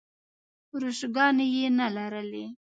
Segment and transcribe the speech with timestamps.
[0.73, 2.45] ورشوګانې یې نه لرلې.